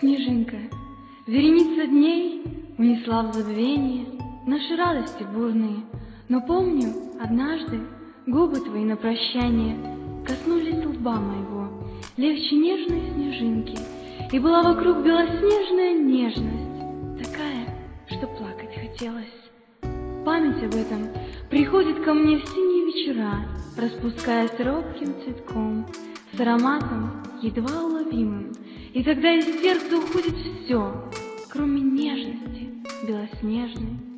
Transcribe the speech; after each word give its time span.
Снежинка, 0.00 0.58
вереница 1.26 1.84
дней 1.88 2.44
Унесла 2.78 3.24
в 3.24 3.34
забвение 3.34 4.06
Наши 4.46 4.76
радости 4.76 5.24
бурные, 5.24 5.78
Но 6.28 6.40
помню, 6.40 6.94
однажды 7.20 7.80
Губы 8.28 8.60
твои 8.60 8.84
на 8.84 8.94
прощание 8.94 9.76
Коснулись 10.24 10.84
лба 10.84 11.16
моего, 11.16 11.82
Легче 12.16 12.54
нежной 12.54 13.10
снежинки, 13.12 13.76
И 14.30 14.38
была 14.38 14.62
вокруг 14.62 14.98
белоснежная 14.98 15.98
нежность, 15.98 17.28
Такая, 17.28 17.66
что 18.06 18.28
плакать 18.38 18.72
хотелось. 18.76 19.34
Память 20.24 20.62
об 20.62 20.76
этом 20.76 21.08
приходит 21.50 22.04
ко 22.04 22.14
мне 22.14 22.36
в 22.36 22.46
синие 22.46 22.86
вечера, 22.86 23.32
Распускаясь 23.76 24.60
робким 24.60 25.12
цветком, 25.24 25.86
С 26.32 26.40
ароматом 26.40 27.10
едва 27.42 27.82
уловимым, 27.82 28.47
И 28.94 29.02
тогда 29.02 29.34
из 29.34 29.44
сердца 29.60 29.98
уходит 29.98 30.34
все, 30.64 31.10
Кроме 31.50 31.80
нежности 31.80 32.70
белоснежной 33.06 34.17